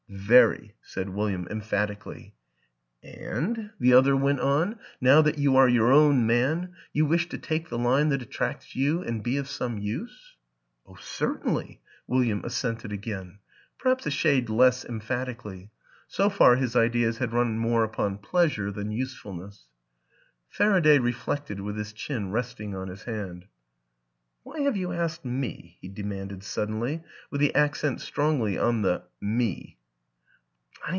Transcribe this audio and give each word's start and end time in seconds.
""Very," 0.31 0.75
said 0.81 1.07
William 1.07 1.47
emphatically." 1.49 2.35
And," 3.03 3.69
the 3.79 3.93
other 3.93 4.13
went 4.13 4.41
on," 4.41 4.77
now 5.09 5.21
that 5.21 5.37
you 5.37 5.55
are 5.55 5.69
your 5.69 5.93
own 5.93 6.27
man 6.27 6.73
you 6.91 7.05
wish 7.05 7.29
to 7.29 7.37
take 7.37 7.69
the 7.69 7.77
line 7.77 8.09
that 8.09 8.21
at 8.21 8.29
tracts 8.29 8.75
you 8.75 9.01
and 9.03 9.23
be 9.23 9.37
of 9.37 9.47
some 9.47 9.77
use? 9.77 10.35
""Oh, 10.85 10.97
certainly," 10.99 11.79
William 12.07 12.43
assented 12.43 12.91
again 12.91 13.39
perhaps 13.79 14.05
a 14.05 14.11
shade 14.11 14.49
less 14.49 14.83
emphatically. 14.83 15.71
So 16.09 16.29
far 16.29 16.57
his 16.57 16.75
ideas 16.75 17.19
had 17.19 17.31
run 17.31 17.57
more 17.57 17.85
upon 17.85 18.17
pleasure 18.17 18.69
than 18.69 18.91
useful 18.91 19.33
ness. 19.33 19.63
Faraday 20.49 20.99
reflected 20.99 21.61
with 21.61 21.77
his 21.77 21.93
chin 21.93 22.31
resting 22.31 22.75
on 22.75 22.89
his 22.89 23.03
hand." 23.03 23.45
Why 24.43 24.59
have 24.61 24.75
you 24.75 24.91
asked 24.91 25.23
me?" 25.23 25.77
he 25.79 25.87
demanded 25.87 26.43
suddenly 26.43 27.01
with 27.29 27.39
the 27.39 27.55
accent 27.55 28.01
strongly 28.01 28.57
on 28.59 28.81
the" 28.81 29.03
me." 29.21 29.77